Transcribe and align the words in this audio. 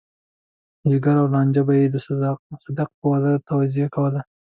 جګړه 0.91 1.19
او 1.21 1.27
لانجه 1.33 1.61
به 1.67 1.73
يې 1.79 1.85
د 1.93 1.95
صدک 2.63 2.89
په 2.99 3.05
واده 3.11 3.31
توجيه 3.49 3.87
کوله. 3.95 4.21